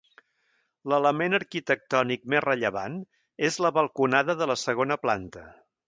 [0.93, 2.97] L'element arquitectònic més rellevant
[3.51, 5.51] és la balconada de la segona planta.